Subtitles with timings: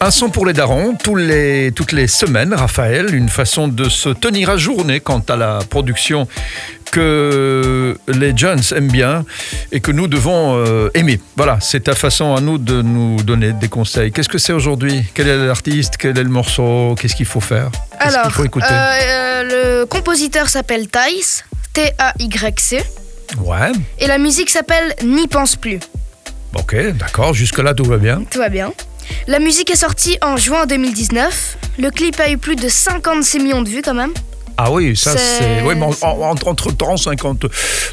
[0.00, 4.10] Un son pour les darons, tous les, toutes les semaines, Raphaël, une façon de se
[4.10, 6.28] tenir à journée quant à la production
[6.92, 9.24] que les jeunes aiment bien
[9.72, 11.20] et que nous devons euh, aimer.
[11.36, 14.12] Voilà, c'est ta façon à nous de nous donner des conseils.
[14.12, 15.02] Qu'est-ce que c'est aujourd'hui?
[15.14, 15.94] Quel est l'artiste?
[15.98, 16.94] Quel est le morceau?
[16.96, 17.68] Qu'est-ce qu'il faut faire?
[18.00, 18.66] Qu'est-ce qu'il Alors, faut écouter?
[18.70, 22.84] euh, euh, le compositeur s'appelle Thaïs, T-A-Y-C,
[23.42, 25.80] Ouais, et la musique s'appelle N'y pense plus.
[26.54, 28.22] ok, d'accord, jusque-là tout va bien.
[28.30, 28.72] Tout va bien.
[29.26, 31.58] La musique est sortie en juin 2019.
[31.78, 34.12] Le clip a eu plus de 56 millions de vues quand même.
[34.56, 37.46] Ah oui, ça C'est- en- en- entre temps, 50...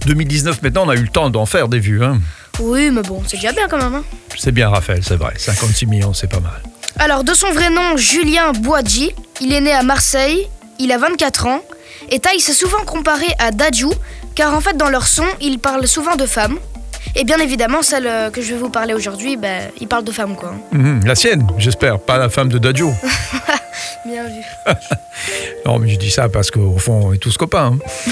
[0.05, 2.03] 2019, maintenant, on a eu le temps d'en faire des vues.
[2.03, 2.19] Hein.
[2.59, 3.93] Oui, mais bon, c'est déjà bien quand même.
[3.95, 4.03] hein.
[4.37, 5.33] C'est bien, Raphaël, c'est vrai.
[5.37, 6.61] 56 millions, c'est pas mal.
[6.97, 9.11] Alors, de son vrai nom, Julien Boadji,
[9.41, 10.47] il est né à Marseille,
[10.79, 11.61] il a 24 ans,
[12.09, 13.87] et Thaïs est souvent comparé à Dadju,
[14.33, 16.57] car en fait, dans leur son, il parle souvent de femmes.
[17.15, 20.11] Et bien évidemment, celle euh, que je vais vous parler aujourd'hui, ben, il parle de
[20.11, 20.53] femmes, quoi.
[20.71, 22.91] Mhm, La sienne, j'espère, pas la femme de Dadjo.
[24.05, 24.41] Bien vu.
[25.65, 27.73] Non, mais je dis ça parce qu'au fond, on est tous copains.
[27.81, 28.11] hein.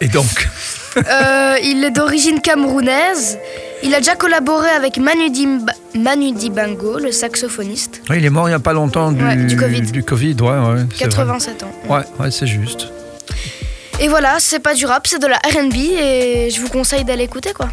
[0.00, 0.48] Et donc,
[0.94, 3.38] Euh, il est d'origine camerounaise.
[3.82, 8.58] Il a déjà collaboré avec Manu, Dibango, le saxophoniste, il est mort il n'y a
[8.60, 9.80] pas longtemps du, Ouais, du Covid.
[9.90, 10.82] Du Covid, ouais, ouais.
[10.94, 11.72] c'est 87 ans.
[11.88, 12.88] Ouais, ouais, c'est juste.
[14.02, 17.22] Et voilà, c'est pas du rap, c'est de la RB et je vous conseille d'aller
[17.22, 17.68] écouter quoi.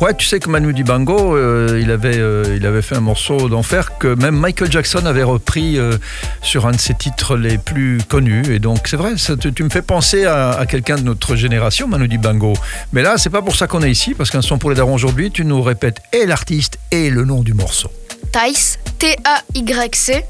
[0.00, 3.48] Ouais, tu sais que Manu Dibango, euh, il, avait, euh, il avait fait un morceau
[3.48, 5.96] d'enfer que même Michael Jackson avait repris euh,
[6.42, 8.52] sur un de ses titres les plus connus.
[8.52, 11.36] Et donc, c'est vrai, ça, tu, tu me fais penser à, à quelqu'un de notre
[11.36, 12.54] génération, Manu Dibango.
[12.92, 14.94] Mais là, c'est pas pour ça qu'on est ici, parce qu'un son pour les darons
[14.94, 17.92] aujourd'hui, tu nous répètes et l'artiste et le nom du morceau.
[18.32, 20.24] Thaïs, T-A-Y-C.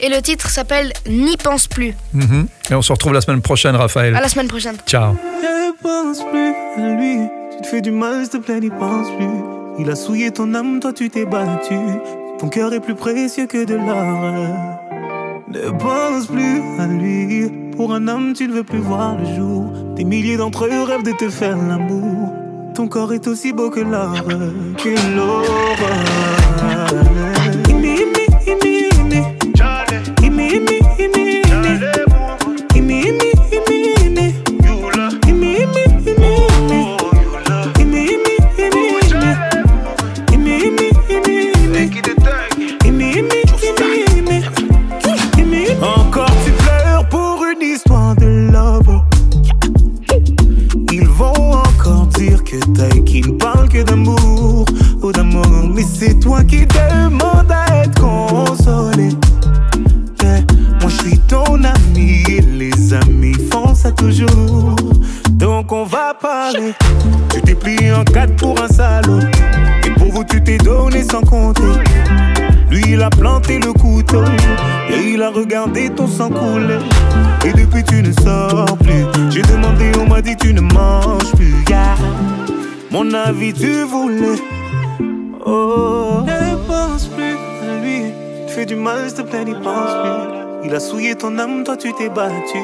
[0.00, 1.94] Et le titre s'appelle N'y pense plus.
[2.12, 2.48] Mhm.
[2.70, 4.14] Et on se retrouve la semaine prochaine, Raphaël.
[4.14, 4.76] À la semaine prochaine.
[4.86, 5.12] Ciao.
[5.12, 7.18] Ne pense plus à lui.
[7.56, 9.26] Tu te fais du mal, s'il te plaît, n'y pense plus.
[9.78, 11.76] Il a souillé ton âme, toi tu t'es battu.
[12.38, 14.80] Ton cœur est plus précieux que de l'or.
[15.48, 17.50] Ne pense plus à lui.
[17.76, 19.70] Pour un homme, tu ne veux plus voir le jour.
[19.94, 22.32] Des milliers d'entre eux rêvent de te faire l'amour.
[22.74, 24.14] Ton corps est aussi beau que l'or,
[24.76, 25.76] que l'aurore.
[53.04, 54.64] Qui ne parle que d'amour
[55.02, 55.70] ou d'amour.
[55.74, 59.10] Mais c'est toi qui demandes à être consolé.
[60.22, 60.40] Yeah.
[60.80, 64.76] Moi je suis ton ami et les amis font ça toujours.
[65.32, 66.74] Donc on va parler.
[67.32, 69.20] Tu t'es plié en quatre pour un salaud.
[69.84, 71.62] Et pour vous tu t'es donné sans compter.
[72.70, 74.24] Lui il a planté le couteau
[74.90, 76.78] et il a regardé ton sang couler.
[77.44, 79.04] Et depuis tu ne sors plus.
[79.30, 81.54] J'ai demandé, on m'a dit tu ne manges plus.
[82.96, 84.40] Mon avis tu voulais.
[85.44, 86.22] Oh.
[86.24, 87.36] Ne pense plus
[87.68, 88.04] à lui.
[88.46, 90.64] Tu fais du mal, s'il te plaît, n'y pense plus.
[90.64, 92.58] Il a souillé ton âme, toi tu t'es battu.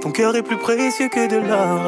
[0.00, 1.80] Ton cœur est plus précieux que de l'or.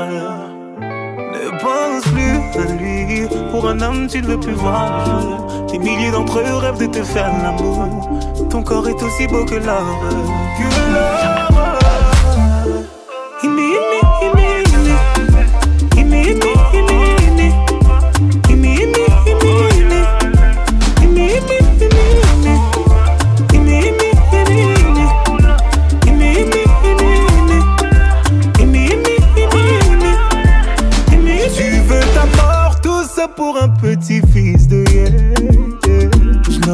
[0.80, 3.28] Ne pense plus à lui.
[3.52, 5.70] Pour un homme, tu ne veux plus voir le.
[5.70, 7.86] Des milliers d'entre eux rêvent de te faire l'amour.
[8.50, 9.60] Ton corps est aussi beau que.
[9.60, 11.55] Que l'or.